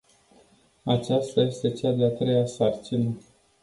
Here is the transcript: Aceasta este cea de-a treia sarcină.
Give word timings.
Aceasta 0.85 1.41
este 1.41 1.71
cea 1.71 1.91
de-a 1.91 2.09
treia 2.09 2.45
sarcină. 2.45 3.15